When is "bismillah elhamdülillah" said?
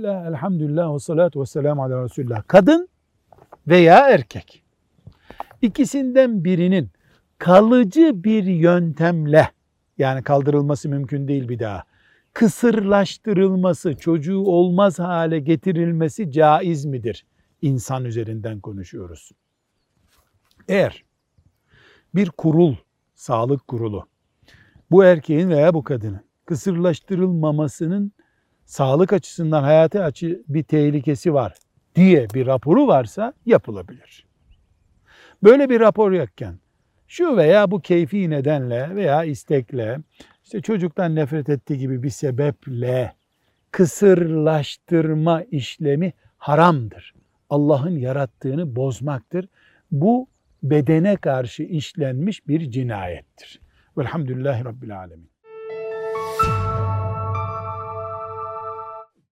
0.00-0.94